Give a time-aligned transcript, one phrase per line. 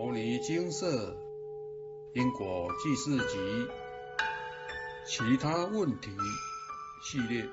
[0.00, 1.16] 摩尼金色
[2.14, 3.36] 因果记事集
[5.04, 6.12] 其他问题
[7.02, 7.44] 系列，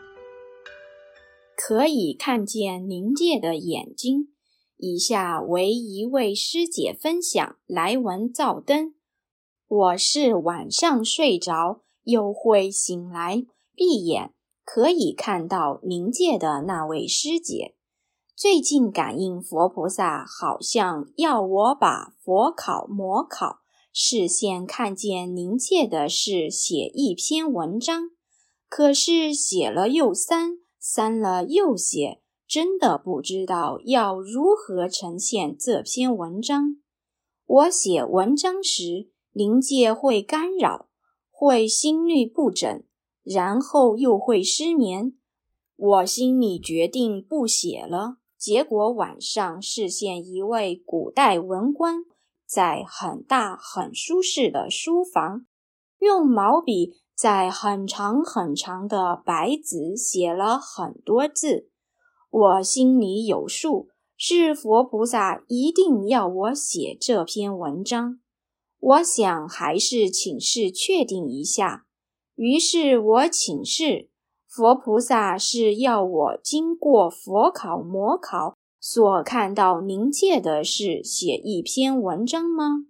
[1.57, 4.27] 可以看见灵界的眼睛。
[4.77, 8.93] 以下为一位师姐分享来文照灯。
[9.67, 13.43] 我是晚上睡着又会醒来，
[13.73, 17.74] 闭眼可以看到灵界的那位师姐。
[18.37, 23.59] 最近感应佛菩萨好像要我把佛考魔考，
[23.93, 28.09] 视线看见灵界的是写一篇文章，
[28.67, 36.75] 可是写了又删，删了又写，真的不知道要如何呈现这篇文章。
[37.45, 40.89] 我写文章时，灵界会干扰，
[41.31, 42.83] 会心律不整，
[43.23, 45.13] 然后又会失眠。
[45.77, 48.17] 我心里决定不写了。
[48.45, 52.03] 结果晚上视线一位古代文官，
[52.45, 55.47] 在很大很舒适的书房，
[55.97, 61.71] 用毛笔在很长很长的白纸写了很多字。
[62.29, 68.19] 我心里有数，是佛菩萨一定要我写这篇文章。
[68.77, 71.87] 我想还是请示确定一下，
[72.35, 74.11] 于是我请示。
[74.55, 82.85] 佛菩萨是要我经过佛考魔考所看到灵界的事写一篇文章吗？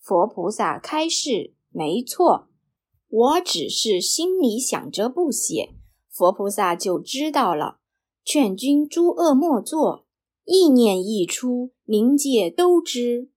[0.00, 2.48] 佛菩萨开示：没错，
[3.10, 5.74] 我只是心里想着不写，
[6.08, 7.76] 佛菩萨就知道了。
[8.24, 10.06] 劝君诸恶莫作，
[10.46, 13.28] 意念一出，灵界都知。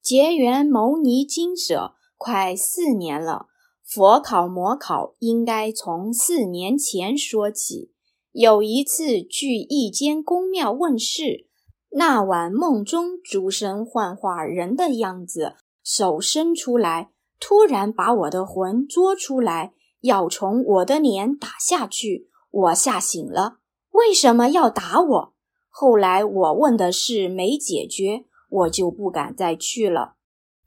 [0.00, 3.48] 结缘牟尼经舍快四年了。
[3.92, 7.90] 佛考魔考应该从四年前说起。
[8.30, 11.48] 有一次去一间宫庙问事，
[11.90, 22.28] 那晚梦中诸神幻化人的样子，手伸出来，突然把我的魂捉出来，要从我的脸打下去。
[22.52, 23.56] 我吓醒了，
[23.90, 25.34] 为什么要打我？
[25.68, 30.14] 后来我问的事没解决，我就不敢再去了。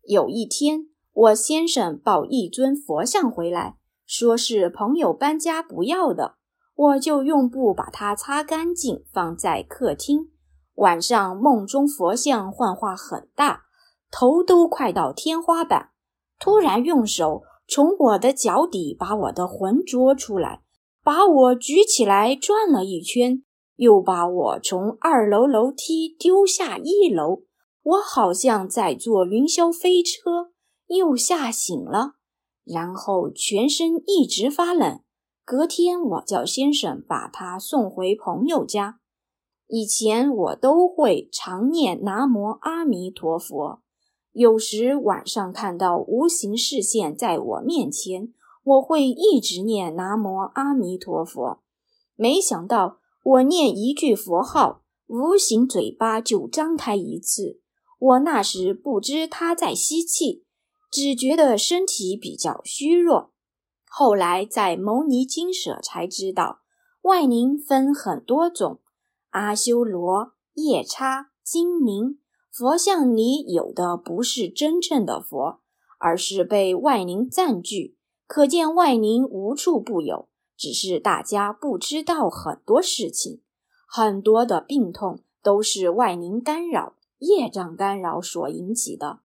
[0.03, 0.89] 有一天。
[1.13, 6.35] 我先生抱一尊佛像回来，说是朋友搬家不要的，
[6.75, 10.31] 我就用布把它擦干净，放在客厅。
[10.75, 13.65] 晚上梦中佛像幻化很大，
[14.09, 15.91] 头都快到天花板，
[16.39, 20.63] 突然用手从我的脚底把我的魂捉出来，
[21.03, 23.43] 把我举起来转了一圈，
[23.75, 27.43] 又把我从二楼楼梯丢下一楼，
[27.83, 30.52] 我好像在坐云霄飞车。
[30.95, 32.15] 又吓醒了，
[32.63, 34.99] 然后全身一直发冷。
[35.45, 38.99] 隔天，我叫先生把他送回朋友家。
[39.67, 43.81] 以前我都会常念南无阿弥陀佛，
[44.31, 48.33] 有时晚上看到无形视线在我面前，
[48.63, 51.61] 我会一直念南无阿弥陀佛。
[52.15, 57.59] 没想到我念一句佛号，无形嘴巴就张开一次。
[57.99, 60.45] 我那时不知他在吸气。
[60.93, 63.31] 只觉得身体比较虚弱，
[63.89, 66.59] 后来在牟尼金舍才知道，
[67.01, 68.79] 外灵分很多种，
[69.31, 72.19] 阿修罗、夜叉、精灵，
[72.51, 75.61] 佛像里有的不是真正的佛，
[75.97, 83.41] 而是被外灵占据，可见外灵无处不有，只是大家不知道很多事情，
[83.87, 89.21] 很多的病痛都是外灵干扰、业障干扰所引起的。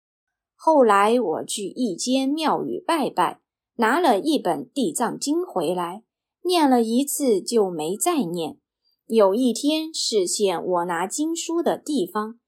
[0.60, 3.40] 后来我去一间庙宇拜拜，
[3.76, 6.02] 拿了一本《地藏经》回来，
[6.42, 8.58] 念了一次就没再念。
[9.06, 12.40] 有一天，视线我拿经书的地方，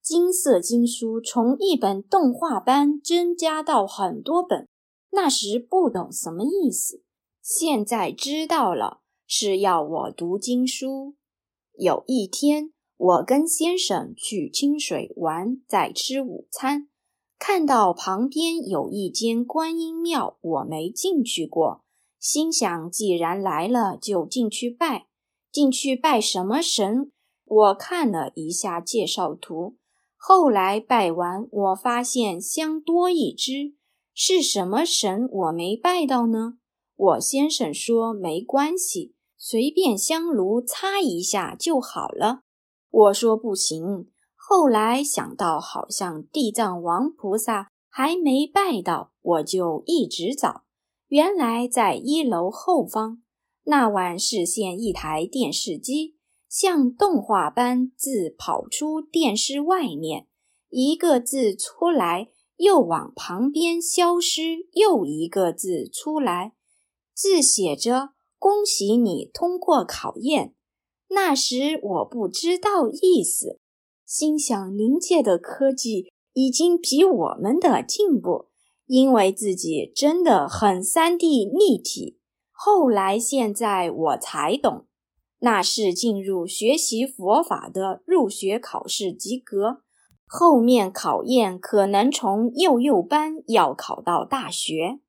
[0.00, 4.66] 金色经书从一本动画般增加到很多本。
[5.10, 7.02] 那时不懂什么意思，
[7.42, 11.16] 现在知道了，是要我读经书。
[11.74, 16.88] 有一天，我跟先生去清水玩，在吃午餐。
[17.38, 21.84] 看到旁边有一间观音庙，我没进去过，
[22.18, 25.06] 心想既然来了，就进去拜。
[25.50, 27.10] 进去拜什么神？
[27.44, 29.76] 我看了一下介绍图，
[30.16, 33.74] 后来拜完，我发现香多一支，
[34.12, 35.28] 是什么神？
[35.30, 36.58] 我没拜到呢。
[36.96, 42.40] 我先生说没关系，随便香炉擦一下就好了。
[42.90, 44.10] 我说不行。
[44.50, 50.62] 后来想到，好像地藏王菩萨还没拜到，我就一直找。
[51.08, 53.22] 原来在一楼后方。
[53.64, 56.16] 那晚视线一台电视机，
[56.48, 60.26] 像动画般自跑出电视外面，
[60.70, 66.54] 一个字出来，又往旁边消失；又一个字出来，
[67.12, 70.54] 字写着“恭喜你通过考验”。
[71.12, 73.60] 那时我不知道意思，
[74.08, 78.46] 心想灵界的科技已经比我们的进步，
[78.86, 82.18] 因为自己真的很三 D 立体。
[82.50, 84.86] 后来现在我才懂。
[85.40, 89.82] 那是进入学习佛法的入学考试及格，
[90.26, 95.00] 后面考验可能从幼幼班要考到大学。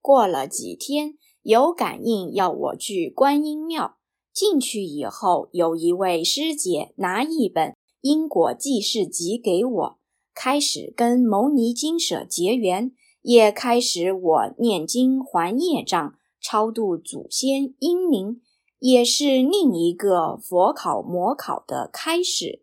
[0.00, 3.96] 过了几天，有感应要我去观音庙。
[4.32, 7.70] 进去以后，有一位师姐拿一本
[8.00, 9.98] 《因果记事集》给我，
[10.34, 12.92] 开始跟牟尼经舍结缘，
[13.22, 18.40] 也开始我念经还业障、超度祖先英灵。
[18.78, 22.62] 也是另一个佛考魔考的开始。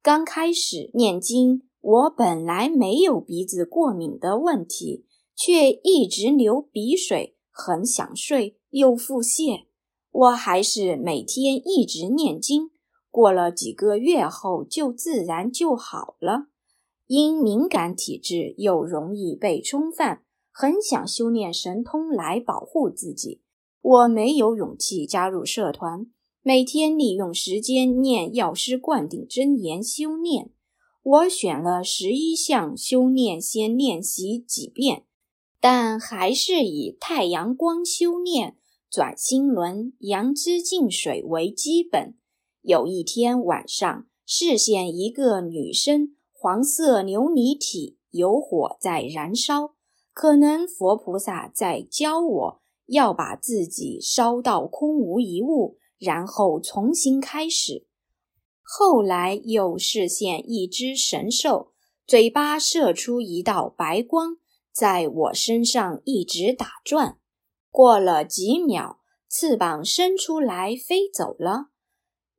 [0.00, 5.04] 刚开始念经，我本来没有鼻子过敏的问题，
[5.34, 9.64] 却一直流鼻水，很想睡又腹泻。
[10.12, 12.70] 我还是每天一直念经，
[13.10, 16.48] 过了几个月后就自然就好了。
[17.06, 23.40] 因敏感体质又容易被冲犯，很想修炼神通来保护自己。
[23.80, 26.06] 我没有勇气加入社团，
[26.42, 30.50] 每天利用时间念药师灌顶真言修炼。
[31.02, 35.04] 我选了十一项修炼，先练习几遍，
[35.58, 38.58] 但还是以太阳光修炼、
[38.90, 42.14] 转心轮、阳之净水为基本。
[42.62, 49.74] 有一天晚上，视线一个女生，黄色琉璃体有火在燃烧，
[50.12, 52.60] 可能佛菩萨在教我。
[52.90, 57.86] 要把自己烧到空无一物，然后重新开始。
[58.62, 61.72] 后来又视线一只神兽，
[62.06, 64.38] 嘴巴射出一道白光，
[64.72, 67.18] 在我身上一直打转。
[67.70, 71.68] 过了几秒，翅膀伸出来飞走了。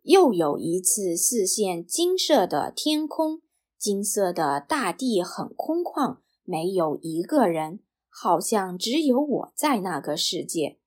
[0.04, 3.42] 又有一次视线金色的天空，
[3.78, 7.80] 金色的大地很空旷，没有一个人。
[8.12, 10.80] 好像只有我在那个世界。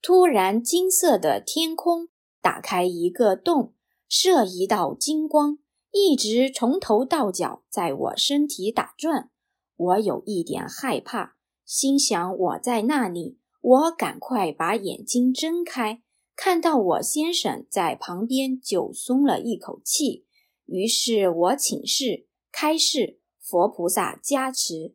[0.00, 2.08] 突然，金色的天空
[2.40, 3.74] 打开一个洞，
[4.08, 5.58] 射一道金光，
[5.90, 9.30] 一直从头到脚在我身体打转。
[9.76, 11.36] 我有一点害怕，
[11.66, 16.00] 心想我在那里，我赶快把眼睛睁开，
[16.36, 20.26] 看到我先生在旁边，就松了一口气。
[20.66, 24.94] 于是我请示开示，佛菩萨加持。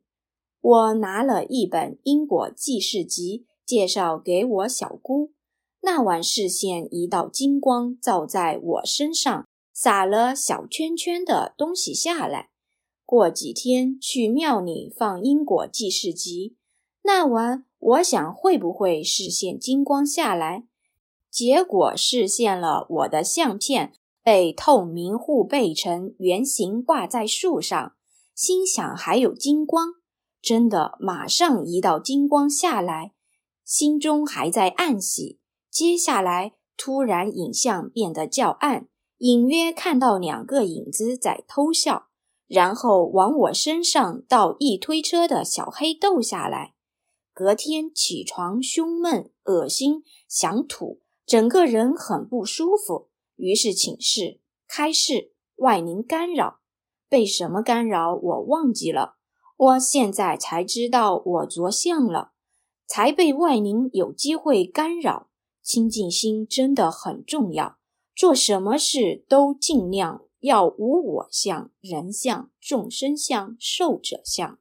[0.62, 5.34] 我拿了一本《因果记事集》，介绍给我小姑。
[5.82, 12.52] 那晚视线一道金光照在我身上，撒了小圈圈的东西下来。
[13.04, 16.50] 过几天去庙里放《因果记事集》，
[17.02, 20.68] 那晚我想会不会视线金光下来？
[21.32, 27.96] 结果视线了我的相片被透明护背成圆形挂在树上，
[28.36, 29.94] 心想还有金光。
[30.42, 33.14] 真的，马上一道金光下来，
[33.64, 35.40] 心中还在暗喜。
[35.70, 38.88] 接下来，突然影像变得较暗，
[39.20, 42.08] 隐约看到两个影子在偷笑，
[42.48, 46.74] 然后往我身上倒一推车的小黑豆下来。
[47.34, 53.10] 隔天起床胸闷、恶心、想吐，整个人很不舒服。
[53.36, 56.60] 于是请示开示外灵干扰，
[57.10, 59.16] 被什么干扰我忘记了。
[59.58, 62.32] 我现在才知道我着相了，
[62.88, 65.30] 才被外灵有机会干扰。
[65.64, 67.78] 清净心真的很重要，
[68.16, 74.58] 做什么事都尽量要无我相、人相、众生相、寿者相。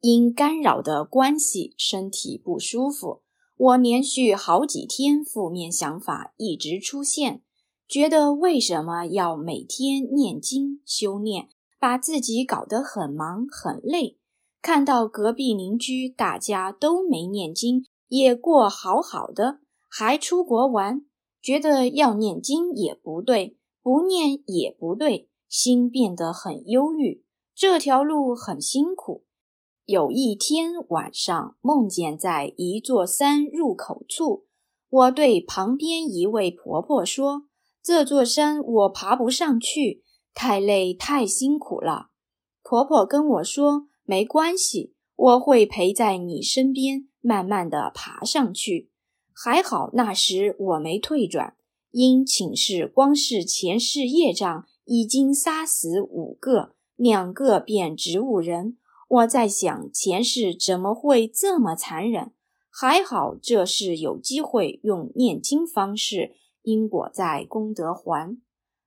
[0.00, 3.22] 因干扰的关系，身体不舒服。
[3.58, 7.42] 我连续好几天负面想法一直出现，
[7.88, 11.48] 觉得为什么要每天念经修炼，
[11.80, 14.16] 把自己搞得很忙很累。
[14.62, 21.04] 看到隔壁邻居大家都没念经，也过好好的，还出国玩，
[21.42, 27.24] 觉得要念经也不对，不念也不对，心变得很忧郁。
[27.56, 29.24] 这条路很辛苦。
[29.88, 34.44] 有一天晚上，梦见在一座山入口处，
[34.90, 37.44] 我对旁边一位婆婆说
[37.82, 40.02] ：“这座山我爬不上去，
[40.34, 42.08] 太累太辛苦了。”
[42.62, 43.88] 婆婆跟我说。
[44.04, 48.90] 没关系，我会陪在你身边，慢慢的爬上去。
[49.34, 51.56] 还好那时我没退转，
[51.90, 58.76] 因寝室光是前世业障已经杀死五个，两个变植物人。
[59.08, 62.32] 我在想，前世怎么会这么残忍？
[62.70, 68.38] 还好这是有机会用念经方式，因果在，功德还。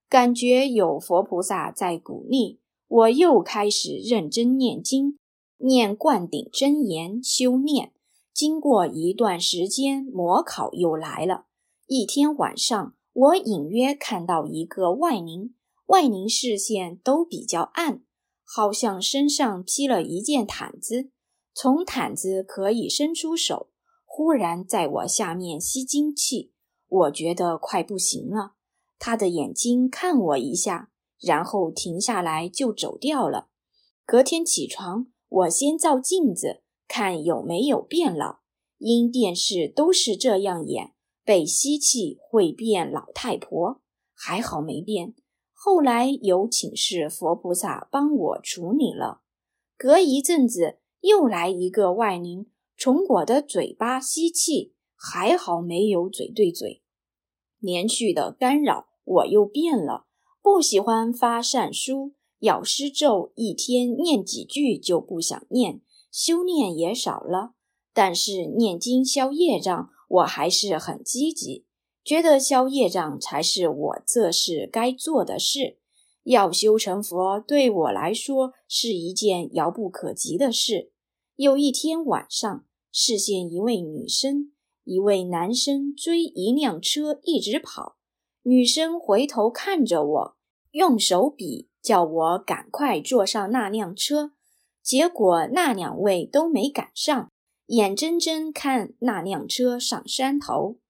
[0.07, 5.17] 感觉有佛菩萨在鼓励，我又开始认真念经，
[5.57, 7.91] 念灌顶真言，修炼。
[8.33, 11.45] 经过一段时间，模考又来了。
[11.87, 15.55] 一天晚上，我隐约看到一个外灵，
[15.87, 18.03] 外灵视线都比较暗。
[18.53, 21.09] 好像身上披了一件毯子，
[21.53, 23.69] 从毯子可以伸出手，
[24.03, 26.51] 忽然在我下面吸精气，
[26.85, 28.55] 我觉得快不行了。
[28.99, 30.91] 他的眼睛看我一下，
[31.21, 33.47] 然后停下来就走掉了。
[34.05, 38.39] 隔天起床，我先照镜子看有没有变老，
[38.79, 40.93] 因电视都是这样演，
[41.23, 43.81] 被吸气会变老太婆，
[44.13, 45.15] 还好没变。
[45.63, 49.21] 后来有请示佛菩萨帮我处理了。
[49.77, 56.81] 隔一阵子又来一个外灵，从我的嘴巴吸气，还好没有嘴对嘴。
[57.59, 60.07] 连续的干扰，我又变了，
[60.41, 67.53] 不喜欢发善书，咬诗咒，一天念几句就不想念，修炼也少了。
[67.93, 71.67] 但是念经消业障，我还是很积极。
[72.11, 75.77] 觉得消业障才是我这是该做的事，
[76.23, 80.91] 要修成佛对我来说是一件遥不可及的事。
[81.37, 84.51] 有一天晚上，视线一位女生，
[84.83, 87.95] 一位男生追一辆车一直跑，
[88.41, 90.37] 女生回头看着我，
[90.71, 94.33] 用手比叫我赶快坐上那辆车，
[94.83, 97.31] 结果那两位都没赶上，
[97.67, 100.80] 眼睁睁看那辆车上山头。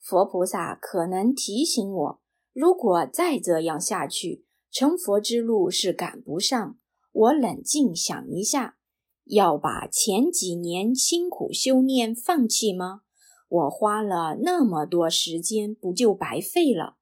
[0.00, 2.20] 佛菩萨可能提醒我，
[2.52, 6.78] 如果再这样下去，成佛之路是赶不上。
[7.12, 8.78] 我冷静想一下，
[9.24, 13.02] 要把前几年辛苦修炼放弃吗？
[13.48, 16.96] 我花了那么多时间，不就白费了？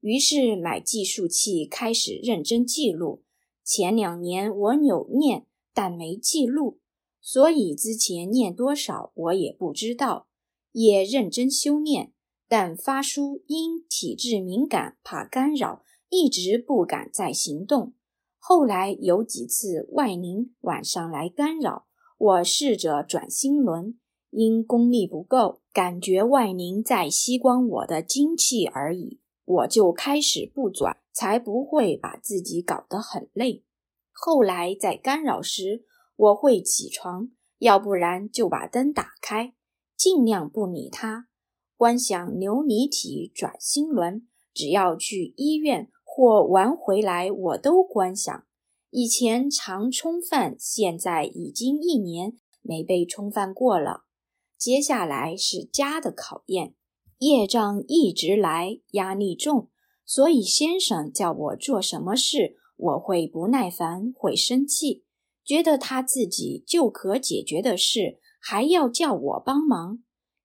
[0.00, 3.22] 于是买计数器，开始认真记录。
[3.62, 6.80] 前两年我有念，但没记录，
[7.20, 10.26] 所以之前念多少我也不知道。
[10.72, 12.12] 也认真修炼。
[12.50, 17.94] 但发叔因体质敏感，怕干扰，一直不敢再行动。
[18.40, 21.86] 后来有几次外灵晚上来干扰，
[22.18, 23.96] 我试着转心轮，
[24.30, 33.64] 因功力不够，感觉外灵在吸光我的精气而已，我就开始不转，才不会把自己搞得很累。
[34.10, 35.84] 后来在干扰时，
[36.16, 39.54] 我会起床，要不然就把灯打开，
[39.96, 41.28] 尽量不理他。
[41.80, 48.44] 观想琉璃体转心轮，只要去医院或玩回来，我都观想。
[48.90, 54.02] 以前常冲犯，现在已经一年没被冲犯过了。
[54.58, 56.74] 接下来是家的考验，
[57.20, 59.70] 业障一直来，压力重，
[60.04, 65.06] 所以先生叫我做什么事，我会不耐烦，会生气，
[65.42, 70.00] 觉得他自己就可解决的事，还要叫我帮忙。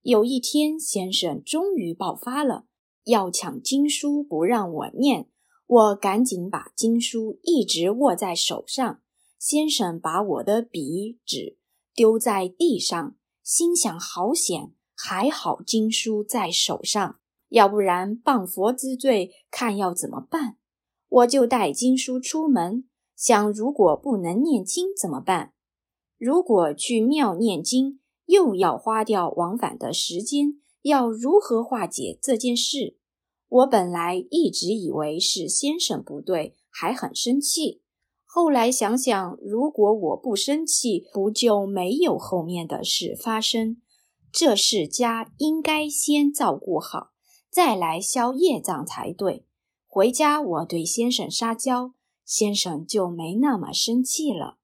[0.06, 2.68] 有一天，先生终于爆发了，
[3.06, 5.32] 要抢经书不让我念，
[5.66, 9.02] 我赶紧把经书一直握在手上。
[9.40, 11.58] 先生把我的笔纸
[11.96, 17.20] 丢在地上，心想：好险，还好经书在手上，
[17.50, 20.58] 要不然谤佛之罪，看要怎么办？
[21.10, 25.54] 我就带经书出门，想如果不能念经怎么办？
[26.20, 28.02] 如果去庙念经。
[28.26, 32.98] 又要花掉往返的时间，要如何化解这件事？
[33.48, 37.82] 我本来一直以为是先生不对，还很生气。
[38.26, 43.78] 后来想想，如果我不生气，不就没有后面的事发生？
[44.32, 47.12] 这事家应该先照顾好，
[47.50, 49.46] 再来消业障才对。
[49.88, 51.94] 回家我对先生撒娇，
[52.26, 54.58] 先生就没那么生气了。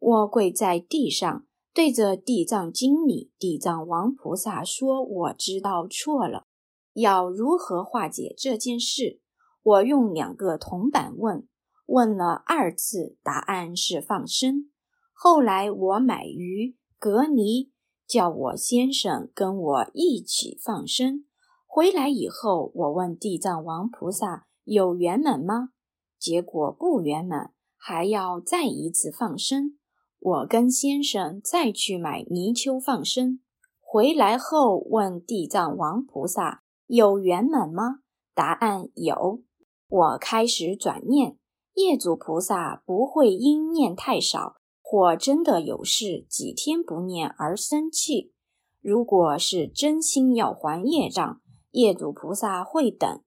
[0.00, 1.46] 我跪在地上。
[1.74, 6.46] 对着地藏经里地藏王菩萨说：“我知道错了，
[6.92, 9.20] 要如何化解这件事？”
[9.64, 11.46] 我用两个铜板问，
[11.86, 14.70] 问了二次，答案是放生。
[15.12, 17.72] 后来我买鱼隔离，
[18.06, 21.24] 叫我先生跟我一起放生。
[21.66, 25.70] 回来以后，我问地藏王菩萨有圆满吗？
[26.18, 29.78] 结果不圆满，还要再一次放生。
[30.24, 33.40] 我跟先生再去买泥鳅放生，
[33.80, 38.02] 回来后问地藏王菩萨有圆满吗？
[38.32, 39.42] 答案有。
[39.88, 41.36] 我开始转念，
[41.74, 48.32] 业主菩萨不会因念太少或真的有事几天不念而生气。
[48.80, 51.40] 如果是真心要还业障，
[51.72, 53.20] 业主菩萨会等。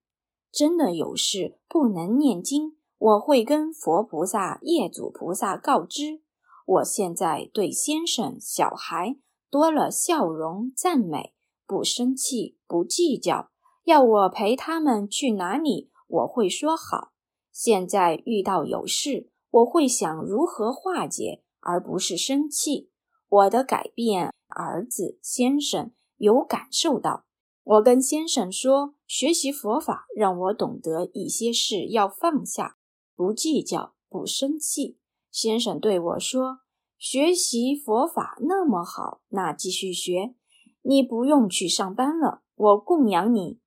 [0.49, 6.21] 真的有事不能念经，我会跟佛菩萨、业主菩萨告知。
[6.65, 9.17] 我现在对先生、小孩
[9.49, 11.33] 多了笑容、赞美，
[11.67, 13.51] 不生气、不计较。
[13.83, 17.11] 要我陪他们去哪里，我会说好。
[17.51, 22.89] 现在遇到有事，我会想如何化解，而不是生气。
[23.29, 27.25] 我的改变，儿子先生有感受到。
[27.63, 32.77] 我跟先生说，学习佛法让我懂得一些事要放下，
[33.15, 34.97] 不计较，不生气。
[35.35, 36.59] 先生对我说
[36.97, 40.33] ：“学习佛法那么好，那继续学。
[40.81, 43.59] 你不用去上班了，我供养你。”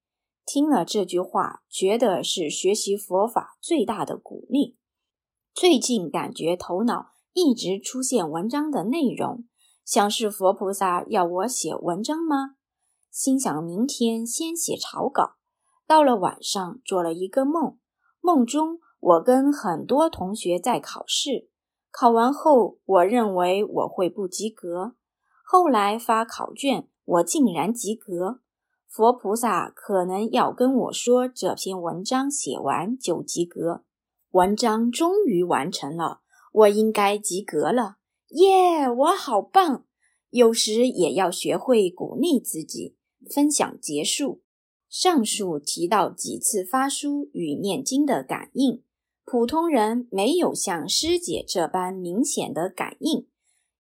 [0.47, 4.79] 听了这句话，觉得是学习佛法最大的鼓励。
[5.53, 9.45] 最近感觉头脑一直出现文章的内容，
[9.85, 12.55] 像是佛菩萨要我写文章吗？
[13.11, 15.35] 心想明天先写草稿。
[15.87, 17.79] 到了晚上，做了一个梦，
[18.23, 21.51] 梦中我跟很多同学在考试，
[21.91, 24.95] 考完后我认为我会不及格，
[25.45, 28.41] 后来发考卷，我竟然及格。
[28.87, 33.85] 佛菩萨可能要跟我说，这篇文章写完就及格。
[34.31, 36.21] 文章终于完成了，
[36.53, 37.97] 我应该及格了，
[38.29, 38.89] 耶！
[38.89, 39.85] 我好棒。
[40.31, 42.97] 有时也要学会鼓励自己。
[43.35, 44.43] 分享结束。
[44.89, 48.83] 上述提到几次发书与念经的感应，
[49.31, 53.27] 普通人没有像师姐这般明显的感应，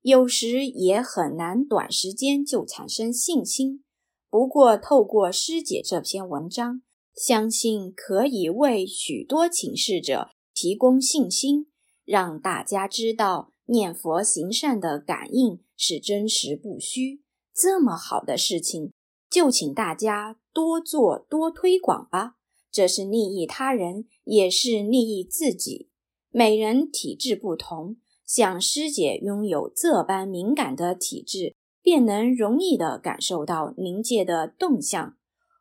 [0.03, 3.83] 有时也很难短时间就产生信心。
[4.29, 6.83] 不过，透过师姐这篇文章，
[7.15, 11.69] 相信可以为许多请示者提供信心，
[12.05, 17.23] 让大家知道念佛行善的感应是真实不虚。
[17.55, 18.93] 这么好的事情，
[19.31, 22.35] 就请大家多做多推广吧。
[22.71, 25.89] 这是利益他人，也是利益自己。
[26.31, 31.55] 每人体质不同，像师姐拥有这般敏感的体质。
[31.81, 35.17] 便能容易地感受到灵界的动向，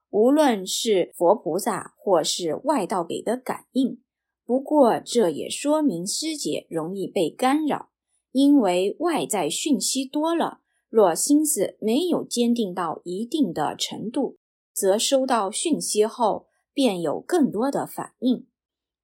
[0.09, 4.01] 无论是佛菩萨或是外道给的感应。
[4.45, 7.91] 不过，这也说明师姐容易被干扰，
[8.33, 10.59] 因为外在讯息多了。
[10.89, 14.35] 若心思没有坚定到一定的程度，
[14.73, 16.46] 则收到讯息后
[16.77, 18.45] 便有更多的反应。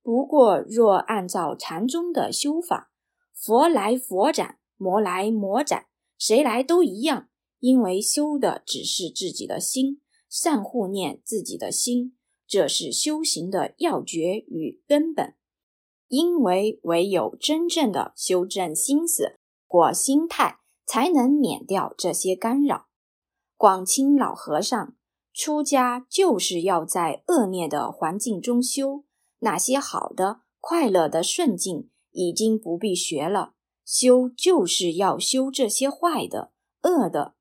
[0.04, 2.92] 不过，若按照禅宗的修法，
[3.34, 5.88] 佛来佛斩，魔来魔斩。
[6.20, 15.34] 谁来都一样，因为修的只是自己的心，善护念自己的心，这是修行的要诀与根本。
[16.10, 22.86] 因为唯有真正的修正心思或心态，才能免掉这些干扰。
[23.58, 24.96] 广清老和尚
[25.34, 29.04] 出家就是要在恶劣的环境中修，
[29.40, 33.54] 那些好的、快乐的顺境已经不必学了。
[33.84, 36.52] 修就是要修这些坏的、
[36.84, 37.34] 恶的，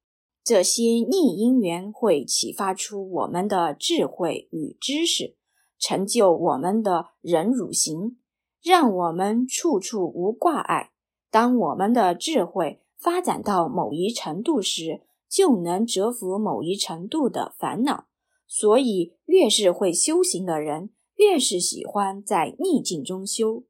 [0.42, 5.36] 这些逆因缘会启发出我们的智慧与知识，
[5.78, 8.16] 成就我们的忍辱行，
[8.62, 10.90] 让我们处处无挂碍。
[11.30, 18.08] 当我们的智慧发展到某一程度时，就能折服某一程度的烦恼。
[18.46, 23.64] 所以，越是会修行的人，越是喜欢在逆境中修。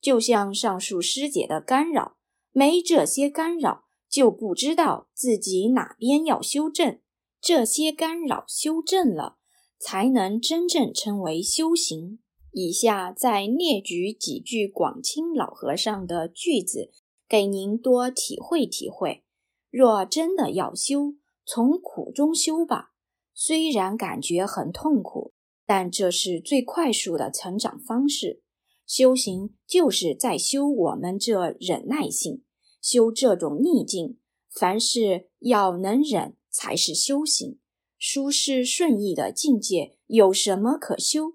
[0.00, 2.14] 就像上述师姐的干扰。
[2.52, 6.98] 没这些干扰，就不知道自己哪边要修正。
[7.40, 9.38] 这些干扰修正了，
[9.78, 12.20] 才能真正称为修行。
[12.52, 16.90] 以下再列举几句广清老和尚的句子，
[17.28, 19.24] 给您多体会体会。
[19.70, 22.92] 若真的要修，从苦中修吧。
[23.34, 25.32] 虽然感觉很痛苦，
[25.66, 28.42] 但这是最快速的成长方式。
[28.86, 32.42] 修行就是在修我们这忍耐性。
[32.80, 34.18] 修这种逆境，
[34.50, 37.58] 凡事要能忍才是修行。
[37.98, 41.34] 舒适顺意的境界有什么可修？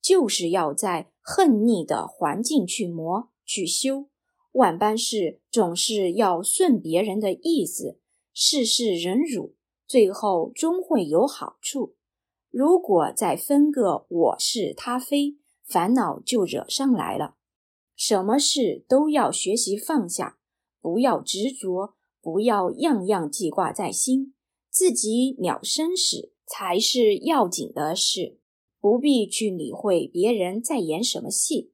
[0.00, 4.08] 就是要在恨逆的环境去磨去修。
[4.52, 7.98] 万般事总是要顺别人的意思，
[8.32, 9.54] 事事忍辱，
[9.86, 11.96] 最后终会有好处。
[12.50, 17.36] 如果再分个我是他非，烦恼就惹上来了。
[17.96, 20.38] 什么事都要学习放下。
[20.80, 24.34] 不要执着，不要样样记挂在心，
[24.68, 28.38] 自己了生死才是要紧的事，
[28.80, 31.71] 不必去理会别人在演什么戏。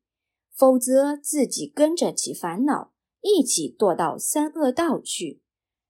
[0.59, 2.92] 否则自己跟着起烦恼，
[3.23, 5.40] 一起堕到三恶道去。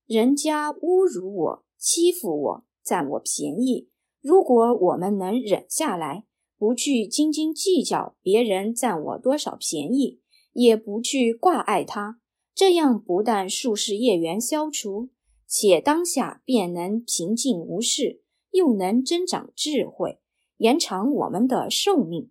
[0.06, 3.88] 人家侮辱我、欺负我、占我便宜，
[4.20, 6.26] 如果我们能忍下来，
[6.58, 10.20] 不去斤斤计较别人占我多少便宜，
[10.52, 12.20] 也不去挂碍他，
[12.54, 15.08] 这样不但术士业缘消除，
[15.46, 20.20] 且当下便能平静无事，又能增长智慧，
[20.58, 22.30] 延长我们的寿命。